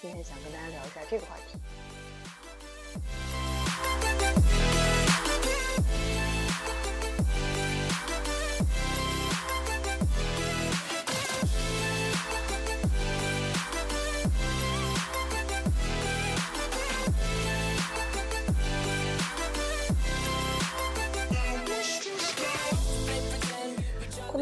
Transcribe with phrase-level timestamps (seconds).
[0.00, 1.58] 今天想跟大家聊一下这个话题。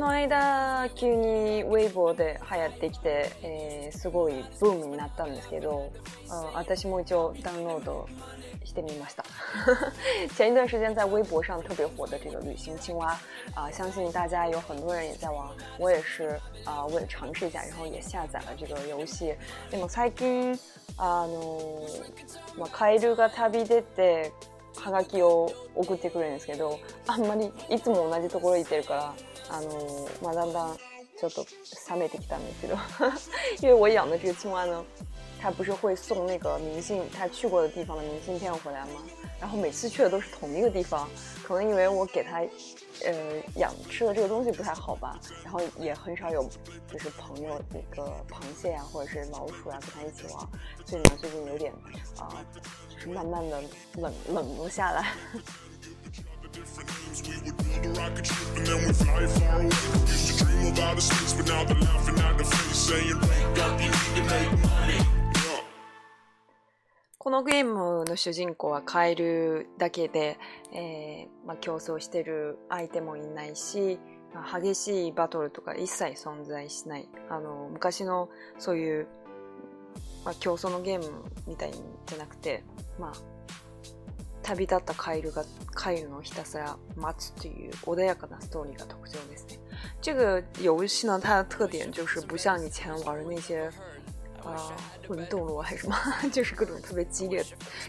[0.05, 5.91] の間急にウェイボーで流行ってきて、えー、すごいブームになったんですけど、
[6.31, 8.07] うん、私も一応ダウンロード
[8.65, 9.25] してみました。
[10.39, 13.09] 前一段时间在微博上特别火的这个旅行青蛙
[13.55, 15.49] 啊、呃，相信大家有很多人也在玩，
[15.79, 19.35] 我也是啊、呃，为了尝试一下，然后也下载了这个游戏。
[19.71, 20.59] でも最近
[20.99, 21.81] あの、
[22.59, 24.33] まあ、カエルが旅出て
[24.75, 24.75] 贺卡寄来，
[33.61, 34.85] 因为我养的这个青蛙呢，
[35.41, 38.91] 它不是会送那个明信，它去过的地方的明信片回来吗？
[39.41, 41.09] 然后每次去的都是同一个地方，
[41.43, 42.41] 可能因为我给它
[43.05, 43.15] 呃
[43.57, 46.43] 养吃的这个东西不太好吧，然后也很少有
[46.91, 50.47] 就是朋友那个螃蟹呀或者是老鼠啊跟它一起玩，
[50.85, 51.73] 所以呢最近有点
[52.19, 52.45] 啊。
[53.13, 53.61] 慢慢的
[54.01, 55.05] 冷冷不下来。
[67.19, 70.39] このゲームの主人公はカエルだけで、
[70.73, 73.99] えーまあ、競争してる相手もいないし、
[74.35, 78.29] まあ、激しいバトルとか一切存在しないあの昔の
[78.59, 79.07] そういう、
[80.25, 81.73] まあ、競争のゲームみたい
[82.07, 82.63] じゃなくて
[82.99, 83.13] 嘛，
[84.57, 85.45] 旅だった帰るが
[85.77, 89.59] 帰るのひたすら待つという穏やかなストーリーが特徴ですね。
[90.01, 93.71] 这个游戏呢，它的特点就是不像以前玩的那些，
[94.45, 94.55] 呃，
[95.09, 95.97] 魂斗罗还是什么，
[96.33, 97.45] 就是各种特别激烈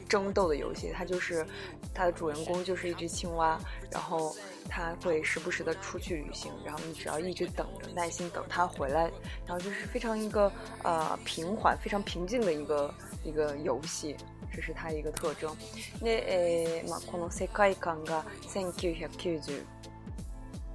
[0.10, 0.92] 争斗的游戏。
[0.92, 1.46] 它就是
[1.94, 3.60] 它的主人公就是一只青蛙，
[3.92, 4.36] 然后
[4.70, 9.04] 它会时不时的出去旅行，然后你只要一直等着，耐心等他回来，
[9.46, 10.52] 然后就是非常一个
[10.84, 12.92] 呃平缓、非常平静的一个。
[13.26, 14.16] 一个游戏。
[14.56, 19.64] 这是它一个特ー、まあ、この世界観が1990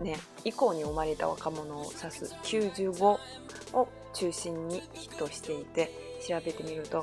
[0.03, 3.19] 年以降に生まれた若者を指す95
[3.73, 5.91] を中心にヒットしていて、
[6.29, 7.03] 調べてみると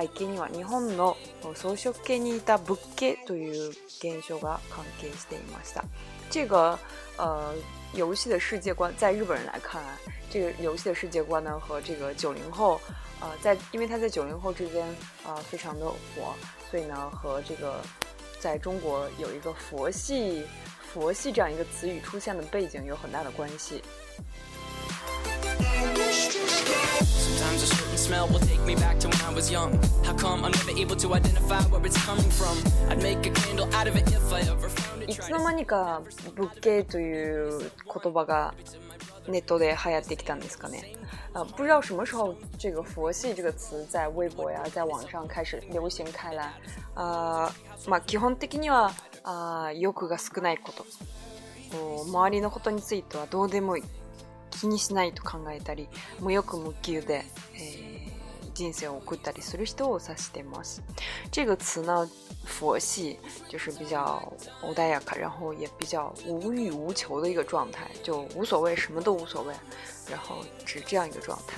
[0.00, 1.14] 背景には日本の
[1.52, 3.70] 草食系にいた物系という
[4.00, 5.84] 現象が関係していました。
[6.30, 6.78] 这个
[7.18, 7.52] 呃，
[7.94, 9.82] 游戏的世界观，在日本人来看，
[10.30, 12.80] 这个游戏的世界观呢，和这个九零后，
[13.20, 14.86] 呃，在因为他在九零后之间
[15.26, 16.32] 啊，非常的火，
[16.70, 17.80] 所以呢，和这个
[18.40, 20.46] 在中国有一个“佛系
[20.94, 23.82] ”“佛系”这样一个词语出现的背景有很大的关系。
[27.48, 29.72] Sometimes a certain smell will take me back to when I was young.
[30.04, 32.56] How come I'm never able to identify where it's coming from?
[32.90, 35.08] I'd make a candle out of it if I ever found it.
[35.10, 36.02] いつの間にか
[36.36, 38.52] 物件という言葉が
[39.28, 40.84] ネットで流行ってきたんですかね。
[41.32, 46.52] 啊、呃，不知道什么时候这个“佛系”这个词在微博呀，在网上开始流行开来。
[46.94, 47.00] 啊、
[47.46, 47.52] 呃，
[47.86, 48.92] まあ基本的には
[49.24, 50.84] あ欲が少ないこと、
[52.04, 53.84] 周りのことについてはどうでもいい。
[61.30, 62.10] 这个词呢，
[62.44, 64.20] 佛系就是比较
[64.64, 69.54] 无代价，然后也比较无欲无求的一个状态，就无所谓，什么都无所谓，
[70.10, 71.54] 然后是这样一个状态。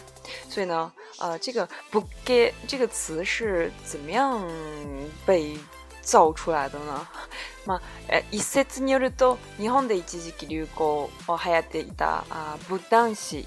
[0.51, 4.45] 所以呢，呃，这个不给这个词是怎么样
[5.25, 5.57] 被？
[6.03, 7.07] 造出来的呢？
[7.65, 7.79] 嘛，
[8.31, 10.85] 一説によると、日本で一時期流行
[11.27, 12.25] を流行っていた
[12.69, 13.47] ブダンシ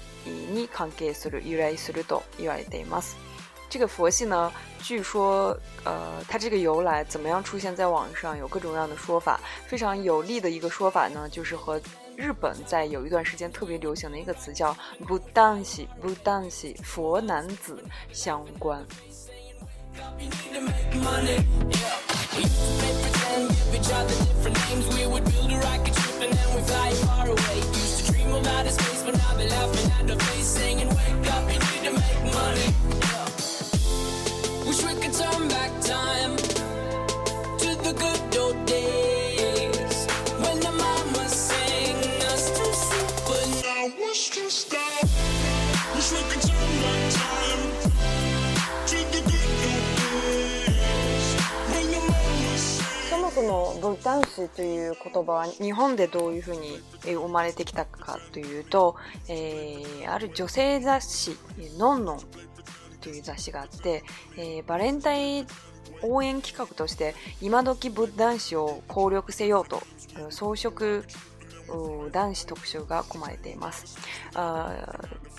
[0.52, 3.16] に関係する由来すると言われています。
[3.70, 4.52] 这个佛系呢，
[4.82, 8.36] 据说，呃，它这个由来怎么样出现在网上？
[8.38, 9.40] 有各种各样的说法。
[9.66, 11.80] 非常有力的一个说法呢，就是和
[12.16, 14.72] 日本在有一段时间特别流行的一个词叫
[15.06, 18.86] ブダンシブダンシ佛男子相关。
[22.36, 24.86] We used to pretend, give each other different names.
[24.98, 27.56] We would build a rocket ship and then we fly far away.
[27.78, 31.58] Used to dream about space, but now are laughing at face, singing, Wake up, you
[31.60, 32.13] need to make
[54.56, 58.96] という言葉は日本でどういうふうに生まれてきたかというと、
[59.28, 61.36] えー、ある女性雑誌
[61.78, 62.18] 「のんのん」
[63.00, 64.02] という雑誌があって、
[64.36, 65.46] えー、バレンタイン
[66.02, 69.82] 応援企画として今時仏男子を攻略せようと
[70.30, 71.02] 装飾
[72.12, 73.96] 男子特集が込まれています。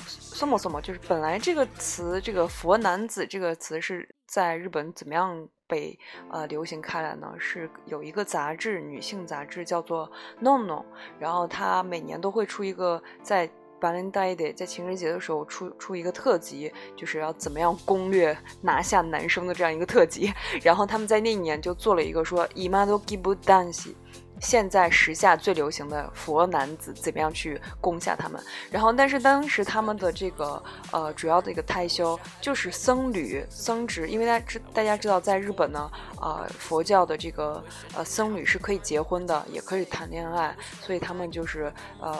[0.07, 5.97] そもそも本来这个词，这个“佛男子”这个词是在日本怎么样被
[6.29, 10.07] 呃流行开来呢，是有一个杂志，女性杂志叫做
[10.39, 10.79] 《No No》，
[11.19, 13.45] 然后它每年都会出一个在
[13.81, 20.31] v a l e n t i n e Day，在情人节的时候出出一个特辑，就是要怎么样攻略拿下男生的这样一个特辑。
[20.61, 23.95] 然后他们在那一年就做了一个说，i i m a d o b 妈 d a n 蛋 i
[24.41, 28.41] 现在时下最流行的佛男子怎么样去攻下他们？
[28.69, 30.61] 然后，但是当时他们的这个
[30.91, 35.89] 呃，主要的一个胎修就是僧侣僧职，因为大家知大家知道，在日本呢，
[36.19, 37.63] 啊，佛教的这个
[37.95, 41.71] 呃僧侣是可以结婚的，也可以谈恋爱，所以他们就是
[42.01, 42.17] 呃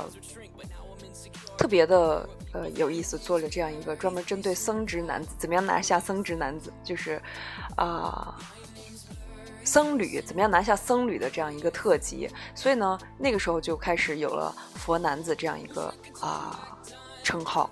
[1.58, 7.22] 特别的呃有意思，做了这样一个专门针对僧职男子怎么样拿下僧职男子，就是
[7.76, 8.38] 啊。
[9.66, 15.92] 僧侣怎么样拿下僧侣的这样一个特辑，所以呢，那个时候就开始有了佛男子这样一个
[16.22, 16.78] 啊
[17.24, 17.70] 称号。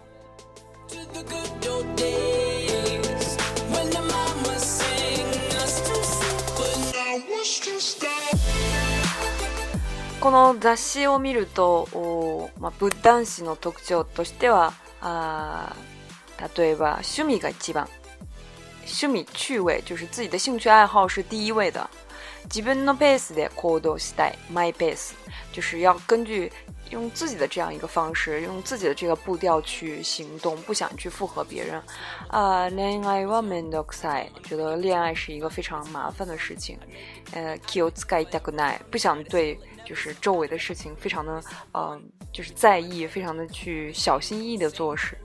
[10.20, 11.90] この雑誌を見ると、
[12.60, 15.76] まあ仏男子の特徴としては、あ、
[16.58, 17.88] 例えば趣味が一番。
[18.86, 21.88] 是米趣味，就是自己的兴趣爱好是第一位的。
[22.50, 25.16] 基本 pace のベースで行動した my イ a ー e
[25.54, 26.52] 就是要根据
[26.90, 31.82] 用自己的这样一个方式，用自己的这个步调去行动，不想去附和别人。
[32.28, 36.78] 啊，恋愛は面倒くさい，觉得恋爱是一个非常麻烦的事情。
[37.32, 41.42] 呃 k i え、気をつけたくない，不想对就是周围的事情非常的
[41.74, 42.02] 嗯，
[42.34, 45.18] 就是在意，非常的去小心翼翼的做事。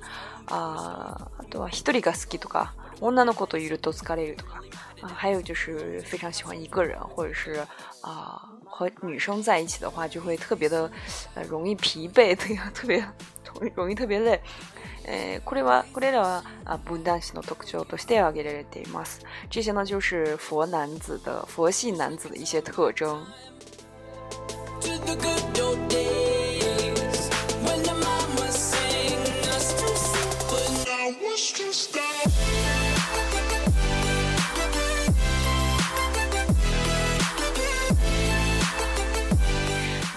[0.47, 2.73] 啊、どうはひとりが好きとか。
[3.00, 4.61] 女の子といると疲れるか。
[5.00, 7.64] 啊，还有就是非常喜欢一个人，或者是
[8.00, 10.90] 啊和女生在一起的话，就会特别的
[11.49, 12.35] 容易疲惫，
[12.75, 13.00] 特别
[13.45, 14.40] 特别容易特别累。
[15.07, 19.21] え、 これはこれらはあ、分断しの特徴として挙げられています。
[19.49, 23.25] 这些呢，就是佛男子的佛系男子的一些特征。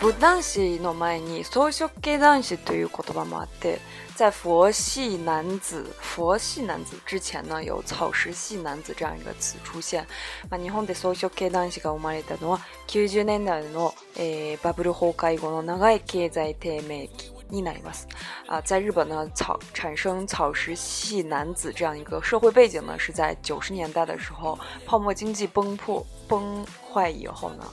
[0.01, 3.79] 不男子の前に草食系男子という言葉もあって、
[4.15, 10.03] 在佛系男子、佛系男子之前呢有草食系男子这样一个词出现。
[10.49, 17.29] まあ、日本で草食系男子が生まれたのは90年代の、えー、バブル崩壊後の長い経済低迷期。
[17.51, 18.07] になります。
[18.47, 27.63] 啊，在日本呢，草产生草食系男子这样一个社会背景呢，是在九十年代的时候，泡沫经济崩破崩坏以后呢，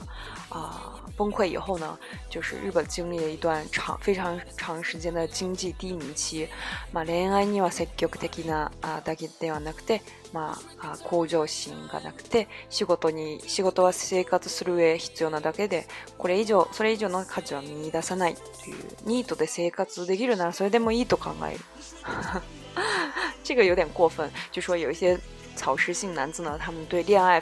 [0.49, 1.97] 啊、崩溃以后呢，
[2.29, 6.47] 就是日本经历了一段长非常长时间的经济低迷期。
[6.93, 10.01] まあ恋愛には積極的なあだけではなくて、
[10.33, 15.87] まあ向上心がなくて、仕事に仕事は生活する上必要なだけで、
[16.17, 18.35] これ以上それ以上の価値は見出さないっい
[18.71, 18.75] う
[19.05, 21.59] ニートで生活できるならそれでもいいと考える。
[23.43, 25.19] 这个有点过分，就说有一些
[25.55, 27.41] 草食性男子呢，他们对恋爱。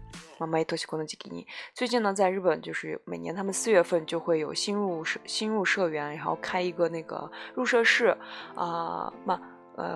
[0.41, 1.17] 么梅多西科的吉
[1.75, 7.83] 最近呢，在日本就是每年他们四月份就会有新入社新入社员，然后开一个那个入社
[8.55, 8.97] ま
[9.33, 9.39] あ。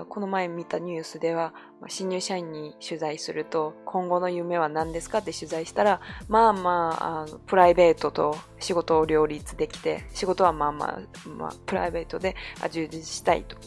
[0.09, 1.53] この前見たニュースでは、
[1.89, 5.99] 新入社員に取材すると、今後の夢は何ですかって取材したら、
[6.29, 6.97] まあま
[7.27, 12.35] あ、プライベートと仕事を両立できて、仕事はまあまあ、まあ、プライベートで
[12.71, 13.57] 充実したいと。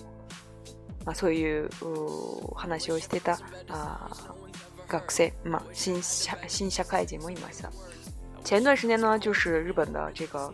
[1.04, 1.68] まあ、そういう
[2.56, 4.35] 話をしてたあ
[4.88, 7.62] 噶些嘛，新下新下开节目一嘛些。
[8.42, 10.50] 前一段时间呢，就是日本的这个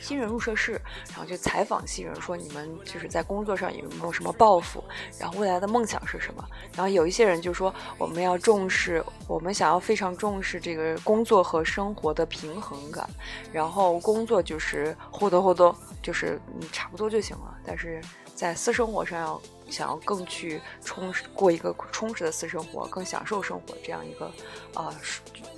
[0.00, 4.82] 新人入社式，然后就采访新人说，你们就是在工作上有没有什么抱负，
[5.20, 6.42] 然后未来的梦想是什么？
[6.74, 13.06] 然后有一些人就说，我们要重视，我们想要非常重视这个工作和生活的平衡感。
[13.52, 16.40] 然后工作就是或多或少，就是
[16.72, 18.00] 差不多就行了，但是
[18.34, 19.38] 在私生活上要。
[19.70, 24.32] 想要更去充过一个充实的私生活，更享受生活这样一个
[24.74, 24.94] 啊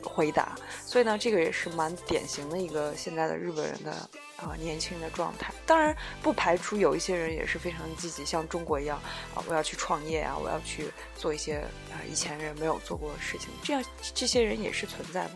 [0.03, 3.91] 回答，所以呢，这个也是蛮典型的一个现在的日本人的
[4.37, 5.53] 啊年轻人的状态。
[5.67, 9.01] 当然，不排除有一些人也是非常积极，像中国一样
[9.35, 11.59] 啊，我要去创业啊，我要去做一些
[11.93, 13.83] 啊以前人没有做过的事情，这样
[14.15, 15.31] 这些人也是存在的。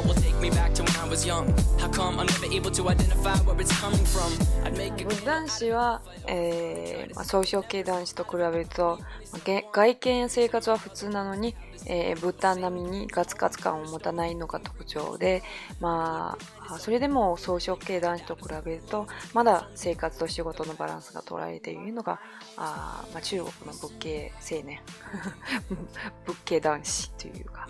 [0.12, 1.46] will take me back to when I was young.
[1.78, 4.32] How come I'm never able to identify where it's coming from?
[4.64, 9.06] I'd make a 男子は、えーまあ、総称系男子と比べると、ま
[9.38, 11.54] あ、外見や生活は普通なのに、
[11.86, 15.42] えー、豚並みにガツガツ感を持たないのが特徴で、
[15.80, 16.38] ま
[16.68, 22.18] あ、それでも草食系男子と比べるとまだ生活と仕事のバランスが取られているのが
[22.56, 24.80] あ、まあ、中国の仏系青年
[26.24, 27.68] 仏系 男子というか。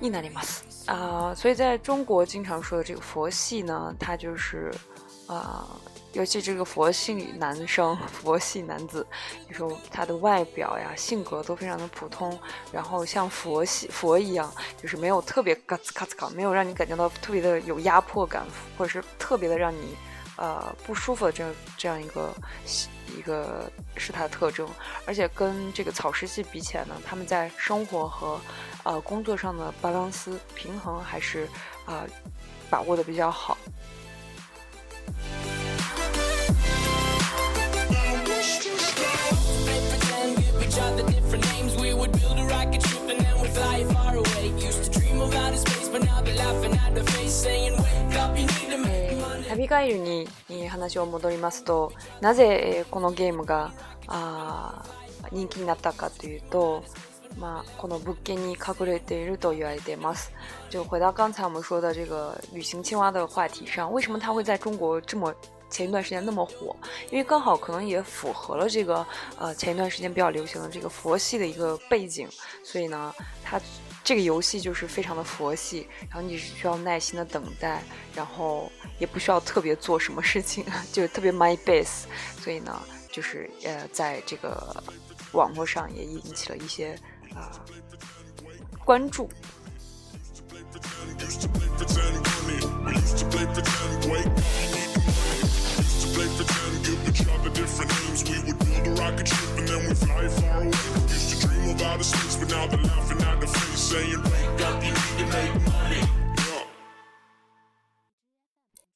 [0.00, 0.40] 你那里吗？
[0.86, 4.72] 啊，所以在中国经常说的这个佛系呢，它就是
[5.26, 5.66] 啊，
[6.12, 9.04] 尤其这个佛系男生、 佛系男子，
[9.48, 12.38] 你说他的外表呀、性格都非常的普通，
[12.72, 19.96] 然后像佛系佛一样，就是没有特别嘎吱卡吱卡，没有让你感觉到特别的有压迫感，或者是特别的让你
[20.36, 21.44] 呃不舒服的这
[21.76, 22.32] 这样一个
[23.18, 24.66] 一个，是它的特征。
[25.06, 28.38] 而且跟这个草食系比起来呢，他们在生活和
[28.88, 31.44] 呃工作上的巴朗斯平衡还是
[31.84, 32.06] 啊、呃、
[32.70, 33.54] 把握的比较好。
[49.56, 50.26] 旅ガイルに
[50.70, 51.92] 話を戻りますと
[52.22, 53.72] なぜこのゲームが
[54.06, 54.82] あ
[55.32, 56.84] 人気になったかというと
[57.36, 60.30] 嘛，可能不给你考虑的，日多有点意思。
[60.70, 65.34] 就回到刚才我们说的这个旅行青蛙的话题上，为什么它会在中国这么
[65.70, 66.74] 前一段时间那么火？
[67.10, 69.04] 因为刚好可能也符合了这个
[69.38, 72.28] 呃前一段时间比较流行的这个佛系的一个背景。
[72.64, 73.60] 所以呢，它
[74.02, 77.82] 这个游戏就是非常的佛系，然后你需要耐心的等待，
[78.14, 82.04] 然后也不需要特别做什么事情，就特别 m y base。
[82.40, 82.80] 所以呢，
[83.12, 84.82] 就是呃在这个
[85.32, 86.98] 网络上也引起了一些。
[88.84, 89.28] 关注。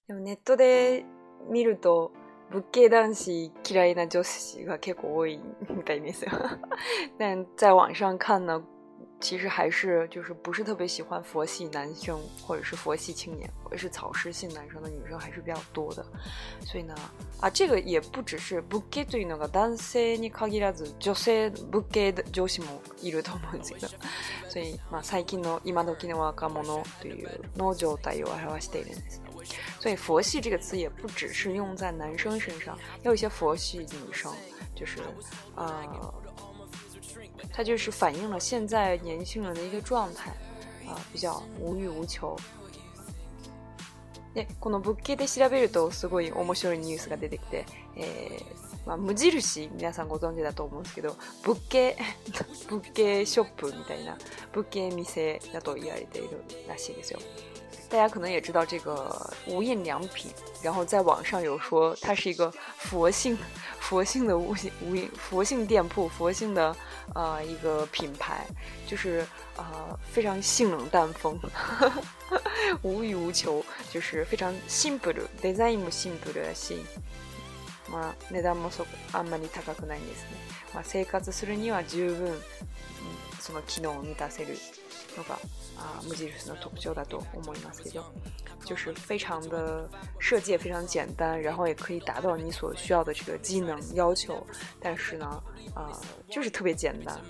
[0.08, 1.04] でもネットで
[1.50, 2.12] 見ると
[2.52, 6.14] 不，get 的是，其实那就是一个很过瘾的概念。
[7.18, 8.62] 但在网上看呢，
[9.18, 16.04] 其实还是就是不是特别喜欢佛系男生，或者是佛系青年，或者是草食性男生的女生还是比较多的。
[16.60, 16.94] 所以呢，
[17.40, 24.50] 啊，这个也不只是，不 get 的那个男性に限らず，女性不 get 的女子もいると思うんですけど。
[24.50, 29.22] 所以，まあ最近の今時の若者というの状態を表しているんです。
[29.80, 34.32] 所以“佛系”这个词也不只是用在男生身上，有一些佛系女生，
[34.74, 35.00] 就是，
[35.56, 35.82] 呃，
[37.52, 40.30] 它就是反映了现在年轻人的一个状态，
[40.88, 42.36] 啊，比较无欲无求。
[44.34, 48.42] ね、この不吉で調べるとすごい面白いニュースが出てきて、え、
[48.86, 51.96] まあ無印、皆さんご存知だと思うんですけど、仏系、
[52.66, 54.16] 仏系ショップみたいな
[54.54, 57.18] 物件店だと言われているらしいですよ。
[57.88, 60.30] 大家可能也知道这个无印良品，
[60.62, 63.36] 然后在网上有说它是一个佛性、
[63.78, 66.74] 佛性的无印、无印佛性店铺、佛性的
[67.14, 68.46] 呃一个品牌，
[68.86, 69.26] 就是
[69.56, 69.64] 呃
[70.10, 71.38] 非常性冷淡风，
[72.82, 76.76] 无欲无求，就是非常 simple，デザインもシンプルだし、
[77.90, 80.36] まあ値段もそこあんまり高くないんですね、
[80.74, 82.40] まあ生活するには十分
[83.40, 84.56] その機能を満たせる。
[85.16, 85.38] 好吧，
[85.76, 89.86] 啊，目击者的痛，求大度，阿弥陀佛，就是非常的
[90.18, 94.44] 设计也非常简单，然后也可以达到你所需要的这个技能要求，
[94.80, 95.26] 但是呢，
[95.74, 95.92] 啊，
[96.30, 97.20] 就是特别简单。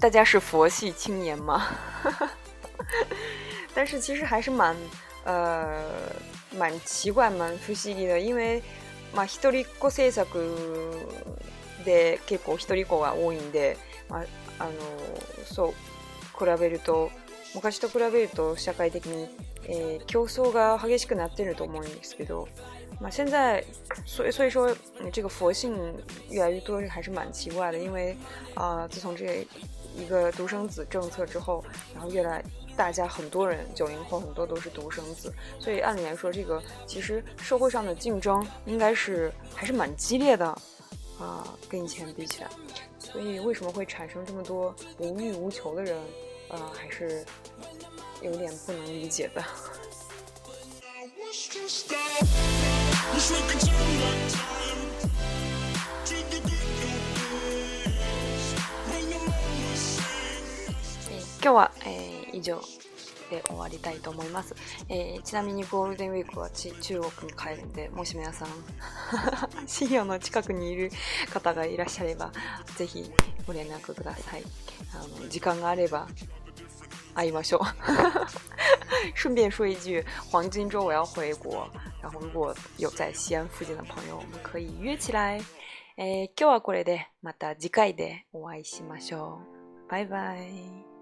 [0.00, 1.62] 大家是佛系青年吗？
[3.74, 4.76] 但是其实还是蛮……
[5.24, 5.80] 呃。
[6.58, 8.62] 蛮奇怪、蛮不思議な、因为、
[9.14, 10.56] まあ、一人っ子政策
[11.84, 13.76] で結構一人っ子が多いんで、
[14.08, 14.24] まあ、
[14.58, 14.70] あの、
[15.44, 15.74] そう、
[16.38, 17.10] 比べると、
[17.54, 19.28] 昔と比べると社会的に、
[19.68, 22.48] えー、競争が激しくなってると思うんですけど、
[23.00, 23.64] まあ、現在，
[24.04, 24.70] 所以所以说，
[25.12, 25.72] 这个佛性
[26.30, 28.16] 越来越多还是蛮奇怪的，因为
[28.54, 29.46] 啊、呃，自从这
[29.96, 32.42] 一个独生子政策之后，然后越来
[32.76, 40.44] 大家很多人，九零后很多都是独生子，所以按理来说，这个其实社会上的竞争应该是还是蛮激烈的，
[41.20, 42.48] 啊，跟以前比起来，
[42.98, 45.96] 所以为什么会产生这么多无欲无求的人，
[46.48, 47.24] 呃，还是
[48.22, 49.42] 有点不能理解的。
[61.40, 62.13] 给我哎。
[62.34, 62.60] 以上
[63.30, 64.54] で終わりたいと思います、
[64.88, 67.00] えー、ちなみにゴールデンウィークは中国
[67.32, 68.48] に帰るんでもし皆さん
[69.66, 70.90] 深夜 の近くにいる
[71.32, 72.32] 方がいらっしゃれば
[72.76, 73.10] ぜひ
[73.46, 74.44] ご連絡ください
[74.94, 76.08] あの時間があれば
[77.14, 77.62] 会いましょう
[79.18, 81.54] 顺 便说一句，黄金周我要回国，
[82.02, 85.38] 然后如果有在西安附近的朋友，我们可以约起来。
[85.96, 89.42] えー、今日はこれでまた次回でお会いしましょ
[89.86, 89.90] う。
[89.90, 90.93] バイバイ。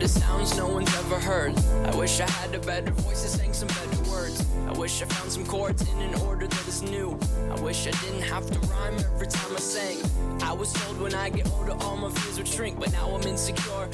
[0.00, 1.58] the sounds no one's ever heard.
[1.84, 4.46] I wish I had a better voice to sing some better words.
[4.68, 7.18] I wish I found some chords in an order that is new.
[7.50, 9.98] I wish I didn't have to rhyme every time I sang.
[10.42, 13.22] I was told when I get older all my fears would shrink, but now I'm
[13.22, 13.88] insecure